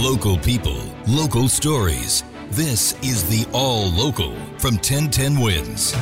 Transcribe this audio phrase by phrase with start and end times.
[0.00, 2.24] Local people, local stories.
[2.52, 5.94] This is the All Local from 1010 Wins.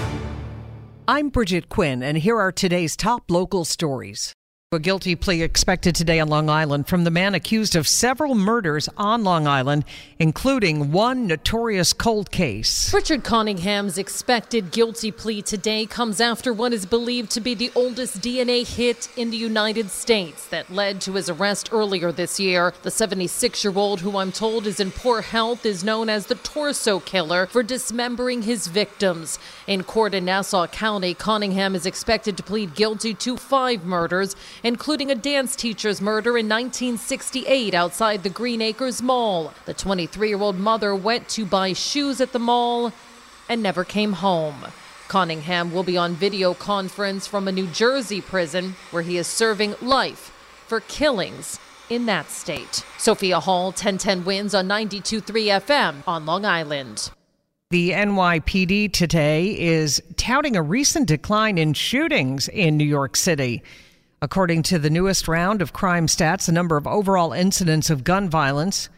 [1.08, 4.34] I'm Bridget Quinn, and here are today's top local stories.
[4.70, 8.86] A guilty plea expected today on Long Island from the man accused of several murders
[8.98, 9.86] on Long Island,
[10.18, 12.92] including one notorious cold case.
[12.92, 18.20] Richard Cottingham's expected guilty plea today comes after what is believed to be the oldest
[18.20, 22.74] DNA hit in the United States that led to his arrest earlier this year.
[22.82, 26.34] The 76 year old, who I'm told is in poor health, is known as the
[26.34, 29.38] torso killer for dismembering his victims.
[29.66, 35.10] In court in Nassau County, Cottingham is expected to plead guilty to five murders including
[35.10, 39.52] a dance teacher's murder in 1968 outside the Green Acres Mall.
[39.66, 42.92] The 23 year old mother went to buy shoes at the mall
[43.48, 44.66] and never came home.
[45.08, 49.74] Cottingham will be on video conference from a New Jersey prison where he is serving
[49.80, 50.34] life
[50.66, 52.84] for killings in that state.
[52.98, 55.22] Sophia Hall, 1010 wins on 92.3
[55.62, 57.10] FM on Long Island.
[57.70, 63.62] The NYPD today is touting a recent decline in shootings in New York City.
[64.20, 68.28] According to the newest round of crime stats, the number of overall incidents of gun
[68.28, 68.88] violence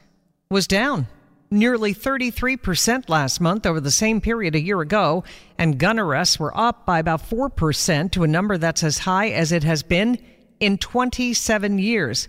[0.51, 1.07] was down
[1.51, 5.25] nearly 33% last month over the same period a year ago,
[5.59, 9.51] and gun arrests were up by about 4% to a number that's as high as
[9.51, 10.19] it has been
[10.61, 12.29] in 27 years.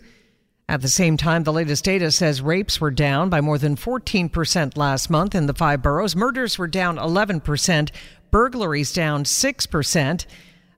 [0.67, 4.77] At the same time, the latest data says rapes were down by more than 14%
[4.77, 6.15] last month in the five boroughs.
[6.15, 7.91] Murders were down 11%,
[8.31, 10.25] burglaries down 6%.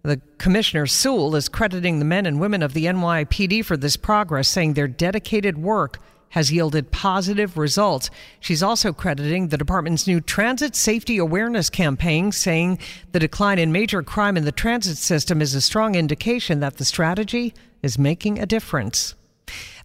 [0.05, 4.49] The Commissioner Sewell is crediting the men and women of the NYPD for this progress,
[4.49, 5.97] saying their dedicated work
[6.31, 8.09] has yielded positive results.
[8.41, 12.79] She's also crediting the department's new transit safety awareness campaign, saying
[13.13, 16.85] the decline in major crime in the transit system is a strong indication that the
[16.85, 19.15] strategy is making a difference.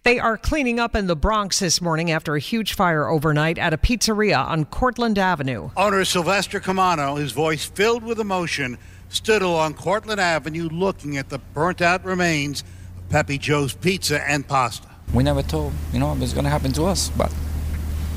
[0.03, 3.73] They are cleaning up in the Bronx this morning after a huge fire overnight at
[3.73, 5.71] a pizzeria on Cortlandt Avenue.
[5.75, 8.77] Owner Sylvester Camano, his voice filled with emotion,
[9.09, 12.63] stood along Cortlandt Avenue looking at the burnt out remains
[12.97, 14.87] of Pepe Joe's Pizza and Pasta.
[15.13, 17.33] We never told, you know, it was going to happen to us, but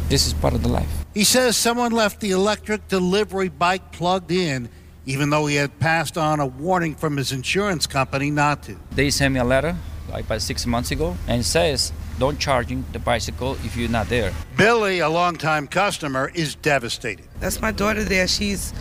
[0.08, 1.04] this is part of the life.
[1.14, 4.68] He says someone left the electric delivery bike plugged in,
[5.04, 8.76] even though he had passed on a warning from his insurance company not to.
[8.92, 9.76] They sent me a letter
[10.12, 14.32] like about six months ago and says don't charging the bicycle if you're not there.
[14.56, 17.26] Billy, a longtime customer, is devastated.
[17.40, 18.28] That's my daughter there.
[18.28, 18.72] She's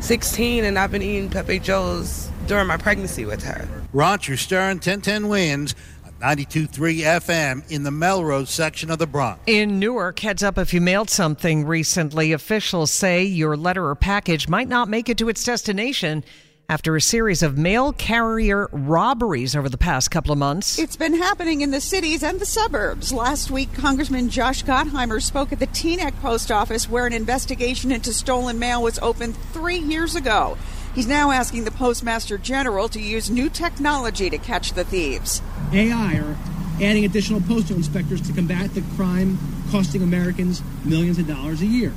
[0.00, 3.68] 16 and I've been eating Pepe Joe's during my pregnancy with her.
[3.92, 5.74] Roger Stern, 1010 wins.
[6.22, 9.40] 92.3 FM in the Melrose section of the Bronx.
[9.48, 12.32] In Newark, heads up if you mailed something recently.
[12.32, 16.22] Officials say your letter or package might not make it to its destination
[16.68, 20.78] after a series of mail carrier robberies over the past couple of months.
[20.78, 23.12] It's been happening in the cities and the suburbs.
[23.12, 28.12] Last week, Congressman Josh Gottheimer spoke at the Teaneck Post Office where an investigation into
[28.12, 30.56] stolen mail was opened three years ago.
[30.94, 35.40] He's now asking the Postmaster General to use new technology to catch the thieves.
[35.72, 36.36] AI or
[36.82, 39.38] adding additional postal inspectors to combat the crime
[39.70, 41.92] costing Americans millions of dollars a year.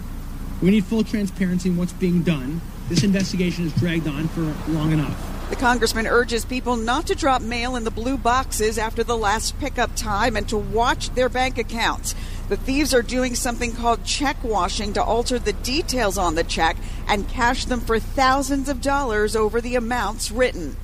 [0.61, 2.61] We need full transparency in what's being done.
[2.87, 5.49] This investigation has dragged on for long enough.
[5.49, 9.59] The congressman urges people not to drop mail in the blue boxes after the last
[9.59, 12.15] pickup time and to watch their bank accounts.
[12.49, 16.77] The thieves are doing something called check washing to alter the details on the check
[17.07, 20.77] and cash them for thousands of dollars over the amounts written.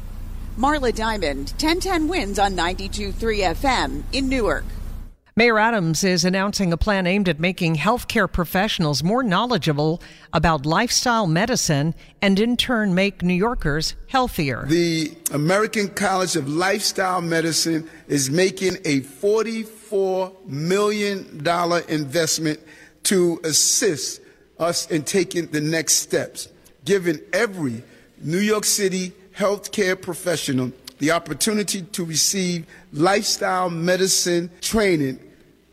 [0.58, 3.14] Marla Diamond, 1010 wins on 92.3
[3.56, 4.66] FM in Newark.
[5.34, 10.02] Mayor Adams is announcing a plan aimed at making healthcare professionals more knowledgeable
[10.34, 14.66] about lifestyle medicine and in turn make New Yorkers healthier.
[14.68, 21.48] The American College of Lifestyle Medicine is making a $44 million
[21.88, 22.60] investment
[23.04, 24.20] to assist
[24.60, 26.50] us in taking the next steps,
[26.84, 27.84] giving every
[28.20, 35.20] New York City healthcare professional the opportunity to receive lifestyle medicine training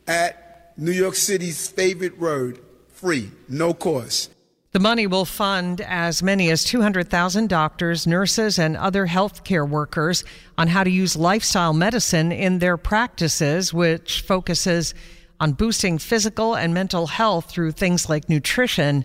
[0.06, 2.58] at New York City's favorite road,
[2.94, 4.32] free, no cost.
[4.72, 10.24] The money will fund as many as 200,000 doctors, nurses, and other healthcare workers
[10.56, 14.94] on how to use lifestyle medicine in their practices, which focuses
[15.40, 19.04] on boosting physical and mental health through things like nutrition